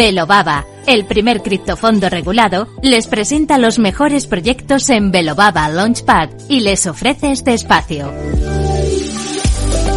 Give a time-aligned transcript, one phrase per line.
[0.00, 6.86] Velobaba, el primer criptofondo regulado, les presenta los mejores proyectos en Velobaba Launchpad y les
[6.86, 8.10] ofrece este espacio.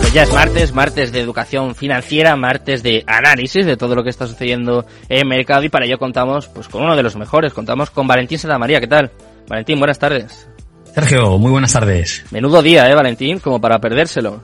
[0.02, 4.10] Pues ya es martes, martes de educación financiera, martes de análisis de todo lo que
[4.10, 7.54] está sucediendo en el mercado y para ello contamos pues con uno de los mejores,
[7.54, 9.10] contamos con Valentín María, ¿qué tal?
[9.48, 10.50] Valentín, buenas tardes.
[10.94, 12.26] Sergio, muy buenas tardes.
[12.30, 13.40] Menudo día, ¿eh, Valentín?
[13.40, 14.42] Como para perdérselo.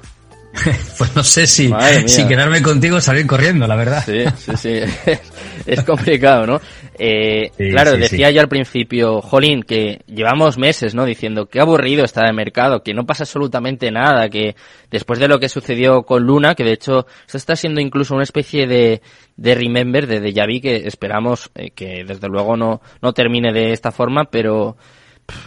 [0.98, 1.72] pues no sé si,
[2.06, 4.04] si quedarme contigo salir corriendo, la verdad.
[4.06, 4.80] Sí, sí, sí.
[5.66, 6.62] es complicado, ¿no?
[6.98, 11.06] Eh, claro, decía yo al principio, Jolín, que llevamos meses, ¿no?
[11.06, 14.56] Diciendo qué aburrido está el mercado, que no pasa absolutamente nada, que
[14.92, 18.24] después de lo que sucedió con Luna, que de hecho esto está siendo incluso una
[18.24, 19.02] especie de,
[19.38, 23.72] de remember, de déjà vu, que esperamos eh, que desde luego no, no termine de
[23.72, 24.76] esta forma, pero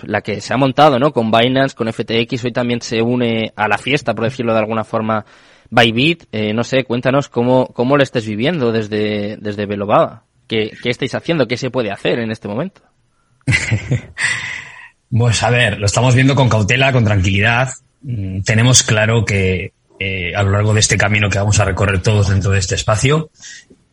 [0.04, 1.12] la que se ha montado, ¿no?
[1.12, 4.84] Con Binance, con FTX, hoy también se une a la fiesta, por decirlo de alguna
[4.84, 5.24] forma,
[5.70, 6.24] Bybit.
[6.32, 10.24] Eh, no sé, cuéntanos cómo, cómo lo estés viviendo desde, desde Velobaba.
[10.46, 11.48] ¿Qué, ¿Qué estáis haciendo?
[11.48, 12.82] ¿Qué se puede hacer en este momento?
[15.10, 17.70] pues a ver, lo estamos viendo con cautela, con tranquilidad.
[18.02, 22.02] Mm, tenemos claro que eh, a lo largo de este camino que vamos a recorrer
[22.02, 23.30] todos dentro de este espacio,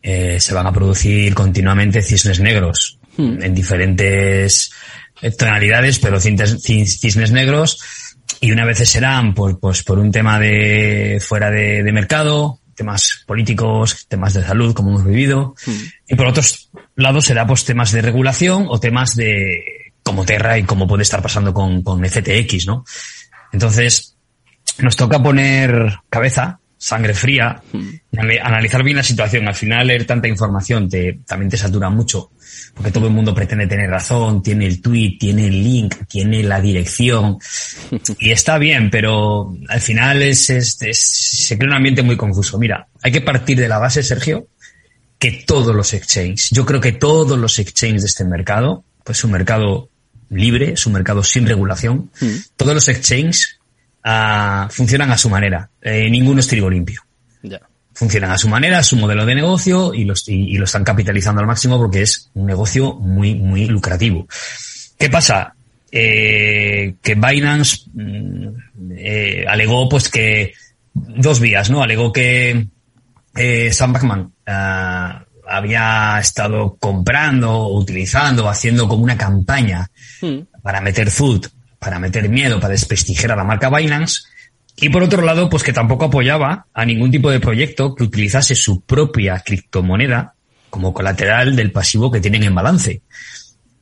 [0.02, 3.42] eh, se van a producir continuamente cisnes negros hmm.
[3.42, 4.72] en diferentes
[5.36, 7.80] tonalidades, pero cisnes negros,
[8.40, 14.06] y una vez serán por, pues, por un tema de fuera de, mercado, temas políticos,
[14.08, 15.80] temas de salud, como hemos vivido, hmm.
[16.08, 20.64] y por otros lados será pues temas de regulación o temas de como Terra y
[20.64, 22.84] como puede estar pasando con, con FTX, ¿no?
[23.52, 24.16] Entonces,
[24.78, 28.18] nos toca poner cabeza, sangre fría, hmm.
[28.42, 29.46] analizar bien la situación.
[29.46, 32.30] Al final, leer tanta información te, también te satura mucho
[32.74, 36.60] porque todo el mundo pretende tener razón, tiene el tweet, tiene el link, tiene la
[36.60, 37.38] dirección,
[38.18, 42.58] y está bien, pero al final es, se crea un ambiente muy confuso.
[42.58, 44.48] Mira, hay que partir de la base, Sergio,
[45.18, 49.24] que todos los exchanges, yo creo que todos los exchanges de este mercado, pues es
[49.24, 49.90] un mercado
[50.30, 52.36] libre, es un mercado sin regulación, mm.
[52.56, 53.58] todos los exchanges
[54.02, 57.02] ah, funcionan a su manera, eh, ninguno es trigo limpio
[58.00, 61.42] funcionan a su manera, a su modelo de negocio y, los, y, lo están capitalizando
[61.42, 64.26] al máximo porque es un negocio muy, muy lucrativo.
[64.98, 65.54] ¿Qué pasa?
[65.92, 68.48] Eh, que Binance mm,
[68.96, 70.54] eh, alegó pues que
[70.94, 71.82] dos vías, ¿no?
[71.82, 72.68] Alegó que
[73.36, 79.90] eh, Sam Backman ah, había estado comprando, utilizando, haciendo como una campaña
[80.22, 80.38] hmm.
[80.62, 84.22] para meter food, para meter miedo, para desprestigiar a la marca Binance
[84.80, 88.54] y por otro lado, pues que tampoco apoyaba a ningún tipo de proyecto que utilizase
[88.54, 90.34] su propia criptomoneda
[90.70, 93.02] como colateral del pasivo que tienen en balance.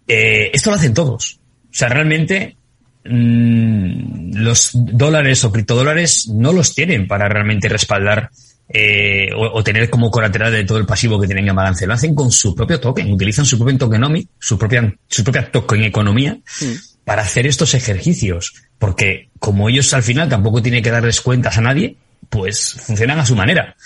[0.08, 1.38] Eh, esto lo hacen todos.
[1.64, 2.56] O sea, realmente
[3.04, 8.30] mmm, los dólares o criptodólares no los tienen para realmente respaldar
[8.70, 11.86] eh, o, tener como colateral de todo el pasivo que tienen en balance.
[11.86, 15.84] Lo hacen con su propio token, utilizan su propio tokenomic, su propia, su propia token
[15.84, 17.04] economía mm.
[17.04, 21.60] para hacer estos ejercicios porque como ellos al final tampoco tienen que darles cuentas a
[21.60, 21.96] nadie,
[22.28, 23.76] pues funcionan a su manera.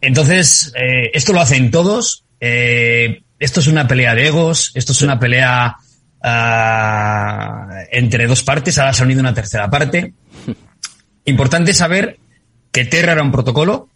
[0.00, 2.24] Entonces, eh, esto lo hacen todos.
[2.40, 5.76] Eh, esto es una pelea de egos, esto es una pelea
[6.22, 10.12] uh, entre dos partes, ahora se ha unido una tercera parte.
[11.24, 12.18] Importante saber
[12.70, 13.88] que Terra era un protocolo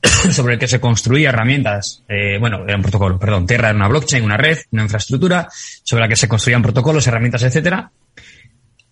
[0.32, 3.88] sobre el que se construía herramientas, eh, bueno, era un protocolo, perdón, Terra era una
[3.88, 5.48] blockchain, una red, una infraestructura
[5.82, 7.90] sobre la que se construían protocolos, herramientas, etcétera,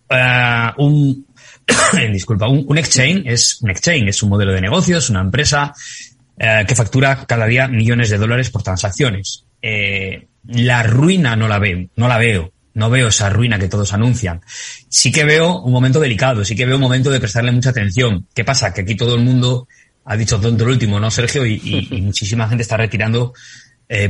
[0.09, 1.27] eh, un,
[2.13, 5.73] disculpa, un, exchange es un exchange, es un modelo de negocios, una empresa
[6.39, 9.45] eh, que factura cada día millones de dólares por transacciones.
[9.63, 12.51] Eh, la ruina no la veo, no la veo.
[12.75, 14.41] No veo esa ruina que todos anuncian.
[14.89, 18.27] Sí que veo un momento delicado, sí que veo un momento de prestarle mucha atención.
[18.35, 18.75] ¿Qué pasa?
[18.75, 19.69] Que aquí todo el mundo
[20.05, 21.47] ha dicho tonto el último, ¿no, Sergio?
[21.47, 23.33] Y, muchísima gente está retirando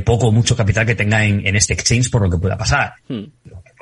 [0.04, 2.94] poco o mucho capital que tenga en, este exchange por lo que pueda pasar.
[3.08, 3.24] Hmm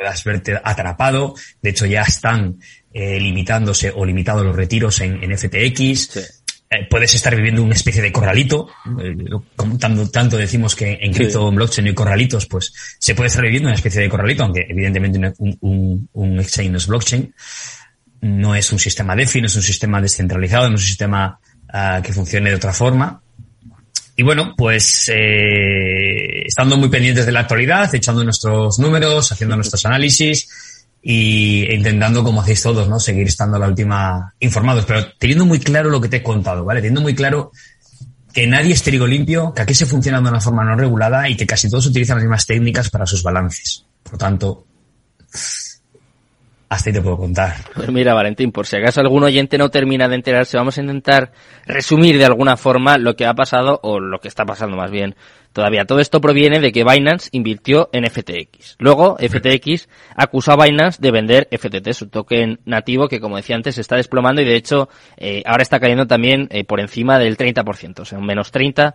[0.03, 1.35] puedas verte atrapado.
[1.61, 2.59] De hecho, ya están
[2.93, 6.17] eh, limitándose o limitados los retiros en, FTX.
[6.17, 8.69] Eh, puedes estar viviendo una especie de corralito.
[9.01, 9.17] Eh,
[9.55, 13.69] como tanto, tanto, decimos que en cripto blockchain hay corralitos, pues se puede estar viviendo
[13.69, 17.35] una especie de corralito, aunque evidentemente un, un, exchange no es blockchain.
[18.23, 21.39] No es un sistema DeFi, no es un sistema descentralizado, no es un sistema
[21.69, 23.22] ah, que funcione de otra forma.
[24.15, 29.85] Y bueno, pues eh, estando muy pendientes de la actualidad, echando nuestros números, haciendo nuestros
[29.87, 30.49] análisis
[31.03, 33.01] y intentando, como hacéis todos, ¿no?
[33.01, 36.65] Seguir estando a la última informados, pero teniendo muy claro lo que te he contado,
[36.65, 36.81] ¿vale?
[36.81, 37.53] Teniendo muy claro
[38.33, 41.37] que nadie es trigo limpio, que aquí se funciona de una forma no regulada y
[41.37, 43.85] que casi todos utilizan las mismas técnicas para sus balances.
[44.03, 44.67] Por lo tanto,
[46.73, 47.55] hasta ahí te puedo contar.
[47.75, 51.33] Pues mira, Valentín, por si acaso algún oyente no termina de enterarse, vamos a intentar
[51.67, 55.15] resumir de alguna forma lo que ha pasado, o lo que está pasando más bien
[55.53, 55.85] todavía.
[55.85, 58.77] Todo esto proviene de que Binance invirtió en FTX.
[58.79, 59.87] Luego, FTX
[60.17, 63.97] acusó a Binance de vender FTT, su token nativo, que como decía antes, se está
[63.97, 68.05] desplomando y de hecho eh, ahora está cayendo también eh, por encima del 30%, o
[68.07, 68.95] sea, un menos 30%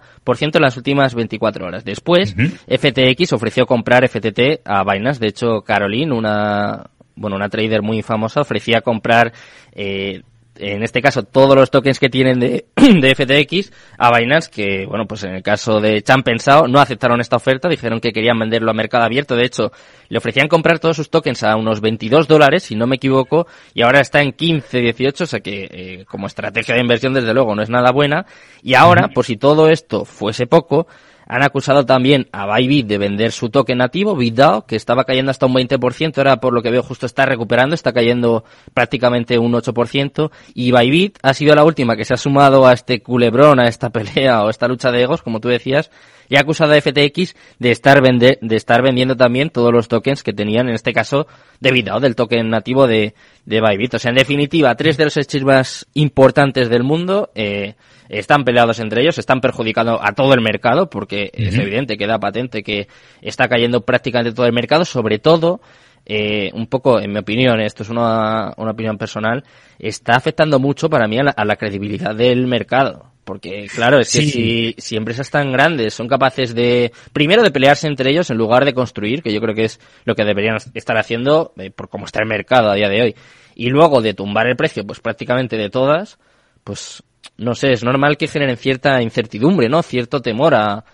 [0.55, 1.85] en las últimas 24 horas.
[1.85, 2.35] Después,
[2.67, 5.19] FTX ofreció comprar FTT a Binance.
[5.19, 9.33] De hecho, Caroline, una bueno, una trader muy famosa ofrecía comprar,
[9.73, 10.21] eh,
[10.59, 15.05] en este caso, todos los tokens que tienen de, de FTX a Binance, que, bueno,
[15.05, 18.71] pues en el caso de Chan Pensado no aceptaron esta oferta, dijeron que querían venderlo
[18.71, 19.35] a mercado abierto.
[19.35, 19.71] De hecho,
[20.09, 23.83] le ofrecían comprar todos sus tokens a unos 22 dólares, si no me equivoco, y
[23.83, 27.53] ahora está en 15, 18, o sea que eh, como estrategia de inversión, desde luego,
[27.55, 28.25] no es nada buena.
[28.63, 30.87] Y ahora, por si todo esto fuese poco,
[31.27, 35.45] han acusado también a Bybit de vender su token nativo, BitDAO, que estaba cayendo hasta
[35.45, 40.31] un 20%, ahora por lo que veo justo está recuperando, está cayendo prácticamente un 8%,
[40.53, 43.89] y Bybit ha sido la última que se ha sumado a este culebrón, a esta
[43.91, 45.91] pelea o esta lucha de egos, como tú decías,
[46.29, 50.23] y ha acusado a FTX de estar, vende de estar vendiendo también todos los tokens
[50.23, 51.27] que tenían, en este caso,
[51.59, 53.15] de BitDAO, del token nativo de,
[53.45, 53.93] de Bybit.
[53.93, 57.75] O sea, en definitiva, tres de los exchanges más importantes del mundo, eh,
[58.09, 62.19] están peleados entre ellos, están perjudicando a todo el mercado, porque es evidente que da
[62.19, 62.87] patente que
[63.21, 65.61] está cayendo prácticamente todo el mercado, sobre todo,
[66.09, 69.43] eh, un poco, en mi opinión, esto es una, una opinión personal,
[69.77, 73.11] está afectando mucho para mí a la, credibilidad del mercado.
[73.25, 77.85] Porque, claro, es que si, si, empresas tan grandes son capaces de, primero de pelearse
[77.85, 80.97] entre ellos en lugar de construir, que yo creo que es lo que deberían estar
[80.97, 83.15] haciendo eh, por cómo está el mercado a día de hoy,
[83.53, 86.17] y luego de tumbar el precio, pues prácticamente de todas,
[86.63, 87.03] pues
[87.37, 89.83] no sé, es normal que generen cierta incertidumbre, ¿no?
[89.83, 90.85] Cierto temor a,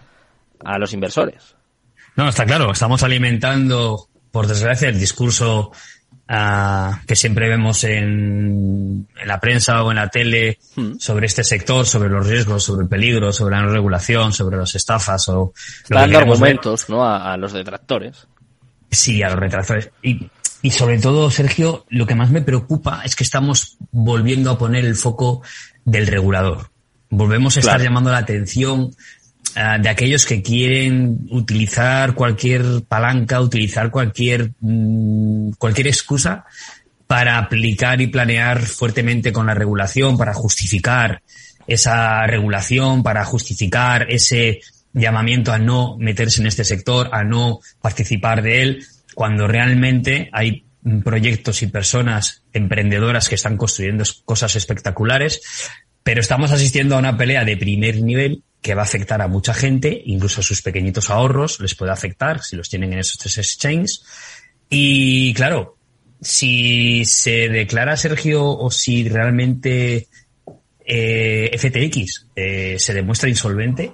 [0.65, 1.55] a los inversores.
[2.15, 5.71] No, está claro, estamos alimentando, por desgracia, el discurso
[6.29, 10.97] uh, que siempre vemos en, en, la prensa o en la tele hmm.
[10.99, 14.75] sobre este sector, sobre los riesgos, sobre el peligro, sobre la no regulación, sobre las
[14.75, 15.53] estafas o...
[15.89, 17.03] Dando argumentos, ¿no?
[17.03, 18.27] A, a, los detractores.
[18.91, 19.89] Sí, a los detractores.
[20.03, 20.29] Y,
[20.61, 24.85] y sobre todo, Sergio, lo que más me preocupa es que estamos volviendo a poner
[24.85, 25.41] el foco
[25.83, 26.69] del regulador.
[27.09, 28.91] Volvemos a estar llamando la atención
[29.55, 36.45] uh, de aquellos que quieren utilizar cualquier palanca, utilizar cualquier, mm, cualquier excusa
[37.07, 41.21] para aplicar y planear fuertemente con la regulación, para justificar
[41.67, 44.61] esa regulación, para justificar ese
[44.93, 48.85] llamamiento a no meterse en este sector, a no participar de él,
[49.15, 50.65] cuando realmente hay
[51.03, 55.41] proyectos y personas emprendedoras que están construyendo cosas espectaculares,
[56.03, 59.53] pero estamos asistiendo a una pelea de primer nivel que va a afectar a mucha
[59.53, 63.37] gente, incluso a sus pequeñitos ahorros les puede afectar si los tienen en esos tres
[63.37, 64.03] exchanges.
[64.69, 65.77] Y claro,
[66.21, 70.07] si se declara Sergio o si realmente
[70.85, 73.91] eh, FTX eh, se demuestra insolvente,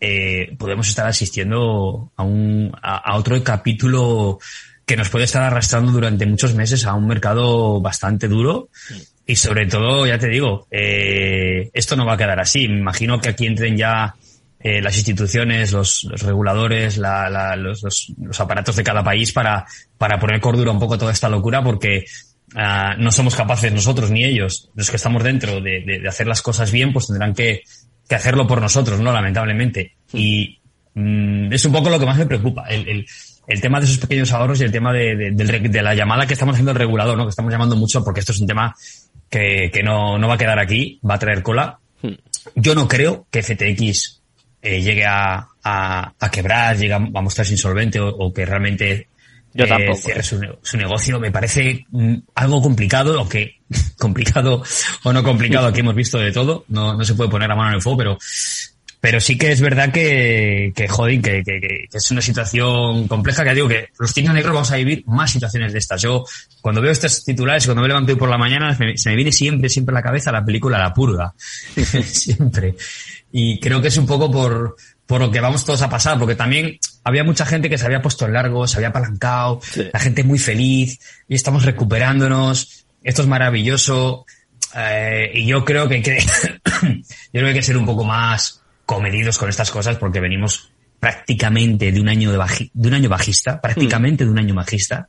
[0.00, 4.40] eh, podemos estar asistiendo a, un, a, a otro capítulo
[4.86, 8.68] que nos puede estar arrastrando durante muchos meses a un mercado bastante duro.
[9.26, 12.68] Y sobre todo, ya te digo, eh, esto no va a quedar así.
[12.68, 14.14] Me imagino que aquí entren ya
[14.64, 19.32] eh, las instituciones, los, los reguladores, la, la, los, los, los, aparatos de cada país
[19.32, 19.66] para,
[19.98, 22.04] para poner cordura un poco a toda esta locura porque
[22.54, 26.42] uh, no somos capaces nosotros ni ellos, los que estamos dentro, de, de, hacer las
[26.42, 27.62] cosas bien, pues tendrán que,
[28.08, 29.12] que, hacerlo por nosotros, ¿no?
[29.12, 29.96] Lamentablemente.
[30.12, 30.60] Y
[30.94, 32.68] mm, es un poco lo que más me preocupa.
[32.68, 33.06] El, el,
[33.52, 36.32] el tema de esos pequeños ahorros y el tema de, de, de, la llamada que
[36.32, 37.24] estamos haciendo el regulador, ¿no?
[37.24, 38.74] Que estamos llamando mucho porque esto es un tema
[39.28, 41.78] que, que no, no va a quedar aquí, va a traer cola.
[42.00, 42.14] Hmm.
[42.54, 44.22] Yo no creo que FTX
[44.62, 49.08] eh, llegue a, a, a, quebrar, llegue a, a mostrarse insolvente o, o que realmente
[49.54, 49.98] yo tampoco.
[49.98, 51.20] cierre su, su, negocio.
[51.20, 53.60] Me parece mm, algo complicado, aunque
[53.98, 54.62] complicado
[55.04, 56.64] o no complicado, aquí hemos visto de todo.
[56.68, 58.18] No, no se puede poner la mano en el fuego, pero
[59.02, 63.42] pero sí que es verdad que, que joder, que, que, que, es una situación compleja,
[63.42, 66.00] que digo que los tigres negros vamos a vivir más situaciones de estas.
[66.00, 66.24] Yo,
[66.60, 69.68] cuando veo estos titulares, cuando me levanto hoy por la mañana, se me viene siempre,
[69.68, 71.34] siempre a la cabeza la película La Purga.
[72.04, 72.76] siempre.
[73.32, 76.36] Y creo que es un poco por, por lo que vamos todos a pasar, porque
[76.36, 79.90] también había mucha gente que se había puesto en largo, se había apalancado, sí.
[79.92, 84.26] la gente muy feliz, y estamos recuperándonos, esto es maravilloso,
[84.76, 86.12] eh, y yo creo que, yo
[87.32, 90.72] creo que hay que ser un poco más, comedidos con estas cosas porque venimos
[91.02, 94.26] prácticamente de un año de, baji, de un año bajista, prácticamente mm.
[94.26, 95.08] de un año bajista.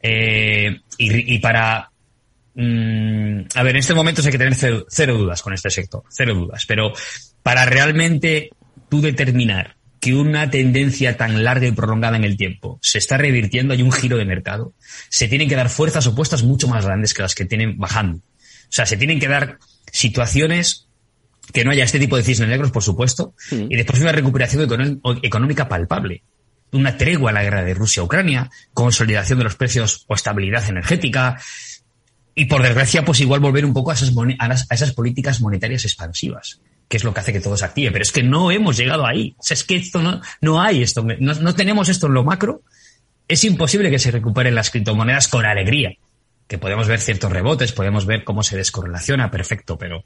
[0.00, 1.90] Eh, y, y, para
[2.54, 6.04] mm, a ver, en este momento hay que tener cero, cero, dudas con este sector,
[6.08, 6.64] cero dudas.
[6.66, 6.92] Pero
[7.42, 8.50] para realmente
[8.88, 13.72] tú determinar que una tendencia tan larga y prolongada en el tiempo se está revirtiendo,
[13.72, 14.74] hay un giro de mercado,
[15.08, 18.18] se tienen que dar fuerzas opuestas mucho más grandes que las que tienen bajando.
[18.18, 19.58] O sea, se tienen que dar
[19.90, 20.83] situaciones
[21.52, 25.68] que no haya este tipo de cisnes negros, por supuesto, y después una recuperación económica
[25.68, 26.22] palpable.
[26.72, 31.38] Una tregua a la guerra de Rusia-Ucrania, consolidación de los precios o estabilidad energética,
[32.34, 36.60] y por desgracia, pues igual volver un poco a esas, a esas políticas monetarias expansivas
[36.88, 37.90] que es lo que hace que todo se active.
[37.90, 39.34] Pero es que no hemos llegado ahí.
[39.38, 42.24] O sea, es que esto no, no hay esto, no, no tenemos esto en lo
[42.24, 42.62] macro.
[43.26, 45.94] Es imposible que se recuperen las criptomonedas con alegría.
[46.46, 50.04] Que podemos ver ciertos rebotes, podemos ver cómo se descorrelaciona, perfecto, pero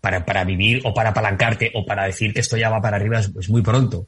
[0.00, 3.20] para, para vivir o para apalancarte o para decir que esto ya va para arriba
[3.20, 4.06] es, muy pronto.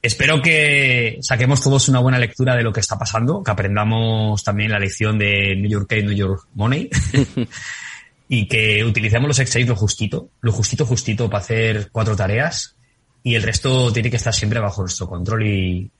[0.00, 4.72] Espero que saquemos todos una buena lectura de lo que está pasando, que aprendamos también
[4.72, 6.90] la lección de New York New York Money.
[8.28, 12.76] y que utilicemos los exchanges lo justito, lo justito, justito para hacer cuatro tareas
[13.22, 15.90] y el resto tiene que estar siempre bajo nuestro control y,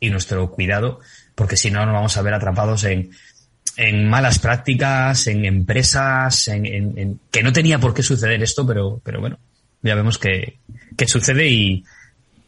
[0.00, 1.00] y nuestro cuidado,
[1.34, 3.10] porque si no nos vamos a ver atrapados en,
[3.76, 9.20] en malas prácticas, en empresas, en, que no tenía por qué suceder esto, pero, pero
[9.20, 9.38] bueno,
[9.82, 10.58] ya vemos que,
[10.96, 11.84] que sucede y,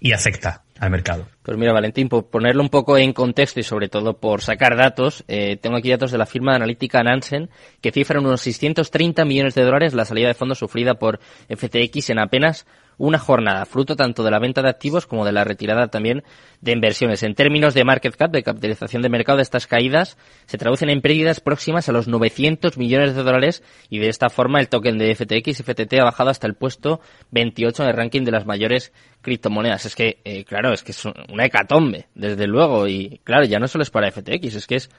[0.01, 1.27] y afecta al mercado.
[1.43, 5.25] Pues mira, Valentín, por ponerlo un poco en contexto y sobre todo por sacar datos,
[5.29, 7.49] eh, tengo aquí datos de la firma analítica Nansen
[7.81, 12.19] que cifran unos 630 millones de dólares la salida de fondos sufrida por FTX en
[12.19, 12.67] apenas
[12.99, 16.23] una jornada, fruto tanto de la venta de activos como de la retirada también
[16.61, 17.23] de inversiones.
[17.23, 21.41] En términos de market cap, de capitalización de mercado, estas caídas se traducen en pérdidas
[21.41, 25.61] próximas a los 900 millones de dólares y de esta forma el token de FTX
[25.61, 29.87] y FTT ha bajado hasta el puesto 28 en el ranking de las mayores criptomonedas.
[29.87, 33.69] Es que, eh, claro, es que es una hecatombe, desde luego, y claro, ya no
[33.69, 34.91] solo es para FTX, es que es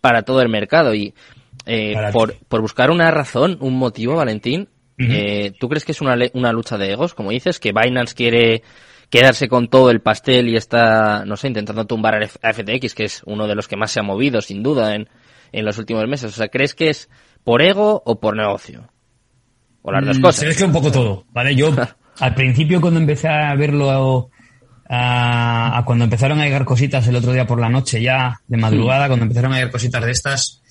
[0.00, 1.14] para todo el mercado y
[1.66, 4.68] eh, por, por buscar una razón, un motivo, Valentín,
[5.10, 8.62] eh, ¿Tú crees que es una, una lucha de egos, como dices, que Binance quiere
[9.10, 13.22] quedarse con todo el pastel y está, no sé, intentando tumbar a FTX, que es
[13.26, 15.08] uno de los que más se ha movido, sin duda, en,
[15.52, 16.32] en los últimos meses?
[16.32, 17.10] O sea, ¿crees que es
[17.44, 18.88] por ego o por negocio?
[19.82, 20.44] O las dos mm, cosas.
[20.44, 21.54] Mezcla un poco todo, ¿vale?
[21.54, 21.74] Yo,
[22.20, 24.30] al principio, cuando empecé a verlo,
[24.88, 29.08] a, cuando empezaron a llegar cositas el otro día por la noche, ya de madrugada,
[29.08, 30.61] cuando empezaron a llegar cositas de estas,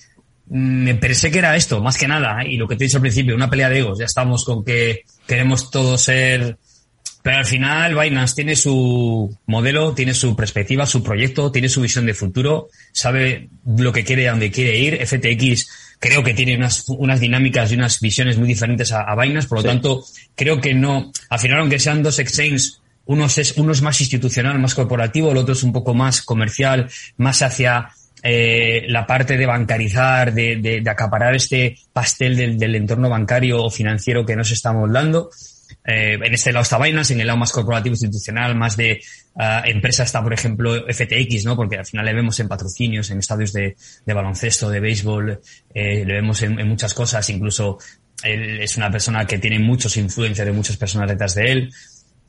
[0.53, 2.51] me pensé que era esto, más que nada, ¿eh?
[2.51, 3.99] y lo que te he dicho al principio, una pelea de egos.
[3.99, 6.57] Ya estamos con que queremos todos ser.
[7.23, 12.05] Pero al final, Binance tiene su modelo, tiene su perspectiva, su proyecto, tiene su visión
[12.05, 15.07] de futuro, sabe lo que quiere, a dónde quiere ir.
[15.07, 19.59] FTX creo que tiene unas, unas dinámicas y unas visiones muy diferentes a, Binance, por
[19.59, 20.03] lo tanto,
[20.35, 21.13] creo que no.
[21.29, 25.37] Al final, aunque sean dos exchanges, uno es, uno es más institucional, más corporativo, el
[25.37, 27.91] otro es un poco más comercial, más hacia
[28.23, 33.69] eh, la parte de bancarizar, de, de, acaparar este pastel del, del, entorno bancario o
[33.69, 35.29] financiero que nos estamos dando.
[35.83, 39.01] Eh, en este lado está Binance, en el lado más corporativo institucional, más de
[39.35, 41.55] uh, empresa está, por ejemplo, FTX, ¿no?
[41.55, 43.75] Porque al final le vemos en patrocinios, en estadios de,
[44.05, 45.41] de baloncesto, de béisbol,
[45.73, 47.79] eh, le vemos en, en, muchas cosas, incluso
[48.23, 51.73] él es una persona que tiene muchos influencias de muchas personas detrás de él.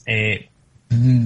[0.06, 0.48] Eh,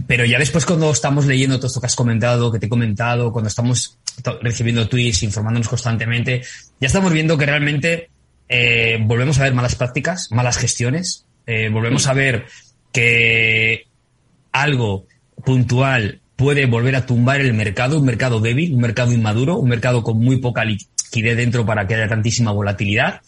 [0.06, 3.32] pero ya después cuando estamos leyendo todo esto que has comentado, que te he comentado,
[3.32, 3.98] cuando estamos
[4.42, 6.42] recibiendo tweets, informándonos constantemente,
[6.80, 8.10] ya estamos viendo que realmente
[8.48, 12.46] eh, volvemos a ver malas prácticas, malas gestiones, eh, volvemos a ver
[12.92, 13.86] que
[14.52, 15.06] algo
[15.44, 20.02] puntual puede volver a tumbar el mercado, un mercado débil, un mercado inmaduro, un mercado
[20.02, 23.22] con muy poca liquidez dentro para que haya tantísima volatilidad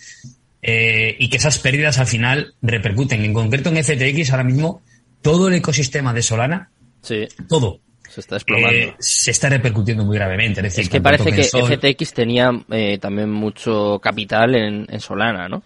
[0.62, 3.25] eh, y que esas pérdidas al final repercuten.
[3.25, 4.83] En concreto en FTX ahora mismo
[5.23, 6.71] todo el ecosistema de Solana,
[7.02, 7.26] sí.
[7.49, 8.77] todo, se está desplomando.
[8.77, 10.67] Eh, se está repercutiendo muy gravemente.
[10.67, 15.62] Es, es que parece que FTX tenía eh, también mucho capital en, en, Solana, ¿no?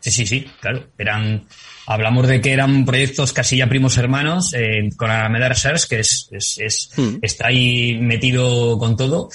[0.00, 0.84] Sí, sí, sí, claro.
[0.96, 1.44] Eran,
[1.86, 6.28] hablamos de que eran proyectos casi ya primos hermanos eh, con Alameda Research, que es,
[6.32, 7.16] es, es hmm.
[7.20, 9.28] está ahí metido con todo.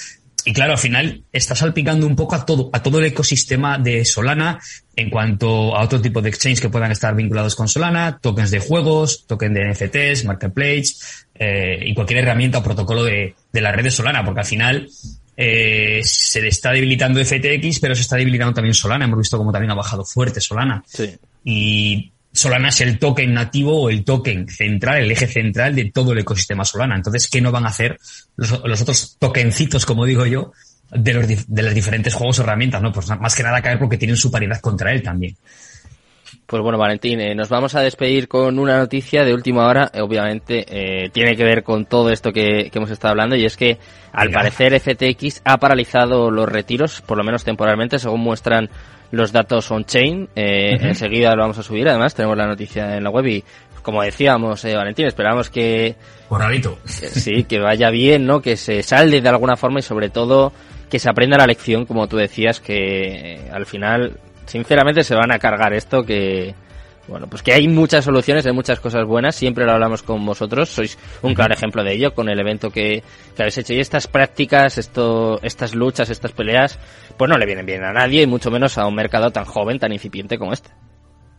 [0.46, 4.04] Y claro, al final está salpicando un poco a todo, a todo el ecosistema de
[4.04, 4.60] Solana
[4.94, 8.60] en cuanto a otro tipo de exchange que puedan estar vinculados con Solana, tokens de
[8.60, 10.94] juegos, tokens de NFTs, marketplace,
[11.38, 14.88] eh, y cualquier herramienta o protocolo de, de la red de Solana, porque al final
[15.36, 19.04] eh, se está debilitando FTX, pero se está debilitando también Solana.
[19.04, 20.82] Hemos visto como también ha bajado fuerte Solana.
[20.86, 21.14] Sí.
[21.44, 26.12] Y Solana es el token nativo o el token central, el eje central de todo
[26.12, 26.96] el ecosistema Solana.
[26.96, 27.98] Entonces, ¿qué no van a hacer
[28.36, 30.52] los, los otros tokencitos, como digo yo,
[30.90, 32.80] de los, de los diferentes juegos o herramientas?
[32.80, 35.36] No, pues más que nada caer porque tienen su paridad contra él también.
[36.46, 39.90] Pues bueno, Valentín, eh, nos vamos a despedir con una noticia de última hora.
[39.92, 43.56] Eh, obviamente eh, tiene que ver con todo esto que, hemos estado hablando y es
[43.56, 43.78] que
[44.12, 48.70] al parecer FTX ha paralizado los retiros, por lo menos temporalmente, según muestran
[49.10, 50.28] los datos on-chain.
[50.34, 53.44] Enseguida lo vamos a subir, además tenemos la noticia en la web y
[53.86, 55.94] como decíamos, eh, Valentín, esperamos que...
[56.28, 56.76] Borradito.
[56.86, 58.42] Sí, que vaya bien, ¿no?
[58.42, 60.52] Que se salde de alguna forma y sobre todo
[60.90, 65.32] que se aprenda la lección, como tú decías, que eh, al final, sinceramente, se van
[65.32, 66.54] a cargar esto que...
[67.08, 70.68] Bueno, pues que hay muchas soluciones, hay muchas cosas buenas, siempre lo hablamos con vosotros,
[70.68, 73.04] sois un claro ejemplo de ello con el evento que,
[73.36, 76.80] que habéis hecho y estas prácticas, esto, estas luchas, estas peleas,
[77.16, 79.78] pues no le vienen bien a nadie y mucho menos a un mercado tan joven,
[79.78, 80.70] tan incipiente como este.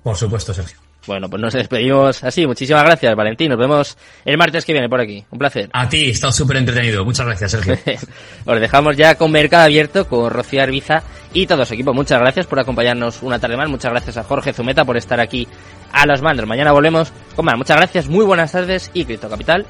[0.04, 0.87] Por supuesto, Sergio.
[1.08, 2.46] Bueno, pues nos despedimos así.
[2.46, 3.50] Muchísimas gracias, Valentín.
[3.50, 5.26] Nos vemos el martes que viene por aquí.
[5.32, 5.70] Un placer.
[5.72, 7.06] A ti, estado súper entretenido.
[7.06, 7.78] Muchas gracias, Sergio.
[8.46, 11.94] Os dejamos ya con Mercado Abierto, con Rocío Arbiza y todo su equipo.
[11.94, 13.70] Muchas gracias por acompañarnos una tarde más.
[13.70, 15.48] Muchas gracias a Jorge Zumeta por estar aquí
[15.92, 16.46] a los mandos.
[16.46, 17.58] Mañana volvemos con más.
[17.58, 19.66] Muchas gracias, muy buenas tardes y Cripto Capital,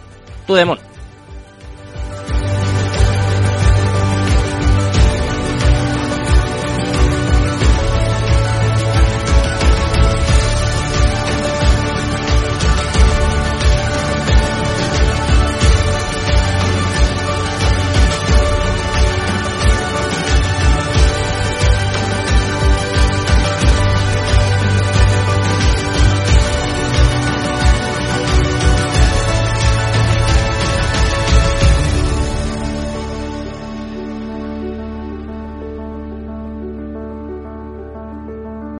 [0.48, 0.97] tu demonio.